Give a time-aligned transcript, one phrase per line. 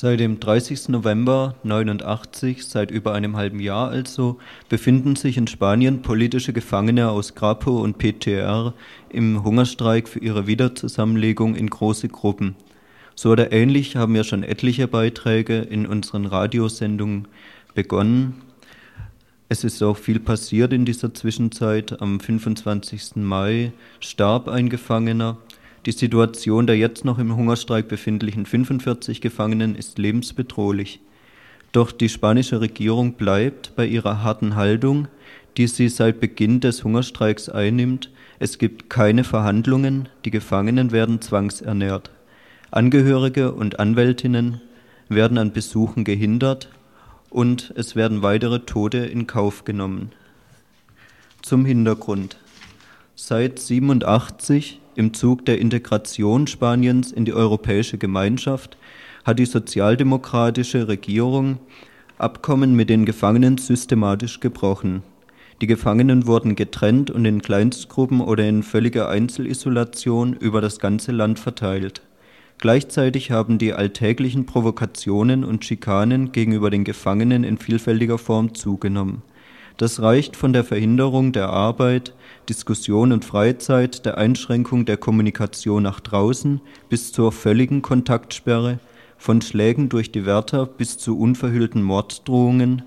[0.00, 0.90] Seit dem 30.
[0.90, 7.34] November 89, seit über einem halben Jahr also, befinden sich in Spanien politische Gefangene aus
[7.34, 8.74] Grapo und PTR
[9.08, 12.54] im Hungerstreik für ihre Wiederzusammenlegung in große Gruppen.
[13.16, 17.26] So oder ähnlich haben ja schon etliche Beiträge in unseren Radiosendungen
[17.74, 18.42] begonnen.
[19.48, 22.00] Es ist auch viel passiert in dieser Zwischenzeit.
[22.00, 23.16] Am 25.
[23.16, 25.38] Mai starb ein Gefangener.
[25.88, 31.00] Die Situation der jetzt noch im Hungerstreik befindlichen 45 Gefangenen ist lebensbedrohlich.
[31.72, 35.08] Doch die spanische Regierung bleibt bei ihrer harten Haltung,
[35.56, 38.10] die sie seit Beginn des Hungerstreiks einnimmt.
[38.38, 42.10] Es gibt keine Verhandlungen, die Gefangenen werden zwangsernährt.
[42.70, 44.60] Angehörige und Anwältinnen
[45.08, 46.68] werden an Besuchen gehindert
[47.30, 50.12] und es werden weitere Tote in Kauf genommen.
[51.40, 52.36] Zum Hintergrund.
[53.14, 58.76] Seit 87 im Zug der Integration Spaniens in die Europäische Gemeinschaft
[59.24, 61.58] hat die sozialdemokratische Regierung
[62.18, 65.04] Abkommen mit den Gefangenen systematisch gebrochen.
[65.60, 71.38] Die Gefangenen wurden getrennt und in Kleinstgruppen oder in völliger Einzelisolation über das ganze Land
[71.38, 72.02] verteilt.
[72.58, 79.22] Gleichzeitig haben die alltäglichen Provokationen und Schikanen gegenüber den Gefangenen in vielfältiger Form zugenommen.
[79.78, 82.12] Das reicht von der Verhinderung der Arbeit,
[82.48, 88.80] Diskussion und Freizeit, der Einschränkung der Kommunikation nach draußen bis zur völligen Kontaktsperre,
[89.18, 92.82] von Schlägen durch die Wärter bis zu unverhüllten Morddrohungen.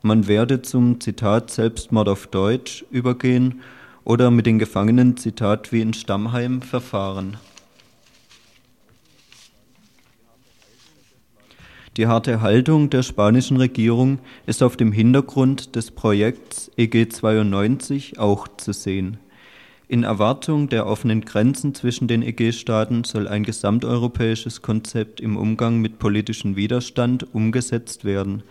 [0.00, 3.60] Man werde zum Zitat Selbstmord auf Deutsch übergehen
[4.04, 7.36] oder mit den Gefangenen Zitat wie in Stammheim verfahren.
[11.96, 18.46] Die harte Haltung der spanischen Regierung ist auf dem Hintergrund des Projekts EG 92 auch
[18.46, 19.18] zu sehen.
[19.88, 25.98] In Erwartung der offenen Grenzen zwischen den EG-Staaten soll ein gesamteuropäisches Konzept im Umgang mit
[25.98, 28.44] politischem Widerstand umgesetzt werden.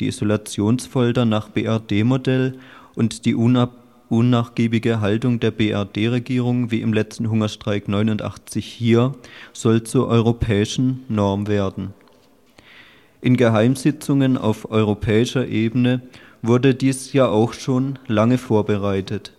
[0.00, 2.58] Die Isolationsfolter nach BRD-Modell
[2.96, 9.14] und die unnachgiebige Haltung der BRD-Regierung wie im letzten Hungerstreik 89 hier
[9.52, 11.94] soll zur europäischen Norm werden.
[13.22, 16.02] In Geheimsitzungen auf europäischer Ebene
[16.42, 19.32] wurde dies ja auch schon lange vorbereitet.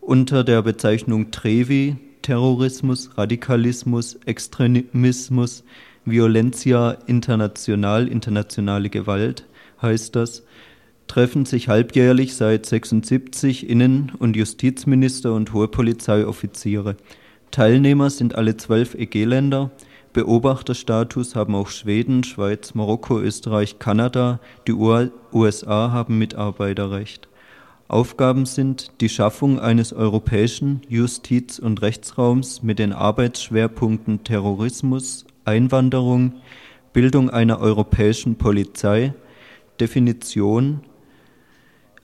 [0.00, 5.64] Unter der Bezeichnung Trevi, Terrorismus, Radikalismus, Extremismus,
[6.04, 9.46] Violencia international, internationale Gewalt
[9.82, 10.44] heißt das,
[11.08, 16.96] treffen sich halbjährlich seit 76 Innen- und Justizminister und hohe Polizeioffiziere.
[17.50, 19.70] Teilnehmer sind alle zwölf EG-Länder,
[20.18, 27.28] Beobachterstatus haben auch Schweden, Schweiz, Marokko, Österreich, Kanada, die USA haben Mitarbeiterrecht.
[27.86, 36.32] Aufgaben sind die Schaffung eines europäischen Justiz- und Rechtsraums mit den Arbeitsschwerpunkten Terrorismus, Einwanderung,
[36.92, 39.14] Bildung einer europäischen Polizei,
[39.78, 40.80] Definition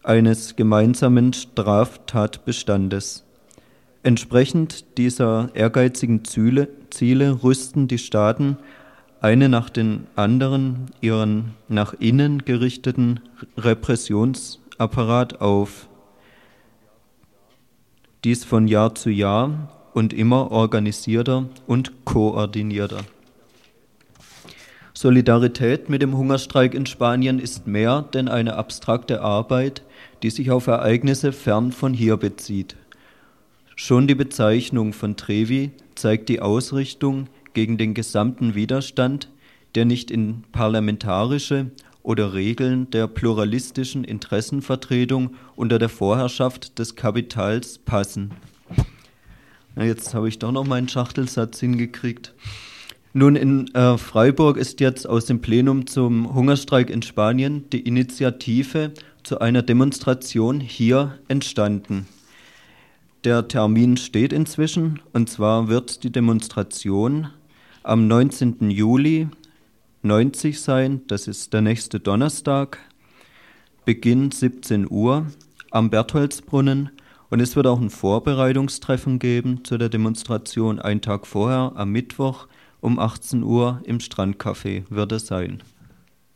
[0.04, 3.24] eines gemeinsamen Straftatbestandes.
[4.04, 8.58] Entsprechend dieser ehrgeizigen Ziele, Ziele rüsten die Staaten
[9.22, 13.20] eine nach den anderen ihren nach innen gerichteten
[13.56, 15.88] Repressionsapparat auf.
[18.24, 23.00] Dies von Jahr zu Jahr und immer organisierter und koordinierter.
[24.92, 29.82] Solidarität mit dem Hungerstreik in Spanien ist mehr denn eine abstrakte Arbeit,
[30.22, 32.76] die sich auf Ereignisse fern von hier bezieht.
[33.76, 39.28] Schon die Bezeichnung von Trevi zeigt die Ausrichtung gegen den gesamten Widerstand,
[39.74, 41.70] der nicht in parlamentarische
[42.02, 48.30] oder Regeln der pluralistischen Interessenvertretung unter der Vorherrschaft des Kapitals passen.
[49.74, 52.32] Na, jetzt habe ich doch noch meinen Schachtelsatz hingekriegt.
[53.12, 58.92] Nun, in äh, Freiburg ist jetzt aus dem Plenum zum Hungerstreik in Spanien die Initiative
[59.22, 62.06] zu einer Demonstration hier entstanden.
[63.24, 67.28] Der Termin steht inzwischen, und zwar wird die Demonstration
[67.82, 68.70] am 19.
[68.70, 69.28] Juli
[70.02, 72.78] 90 sein, das ist der nächste Donnerstag,
[73.86, 75.26] Beginn 17 Uhr
[75.70, 76.90] am Bertholdsbrunnen
[77.30, 82.46] und es wird auch ein Vorbereitungstreffen geben zu der Demonstration einen Tag vorher am Mittwoch
[82.82, 85.62] um 18 Uhr im Strandcafé wird es sein.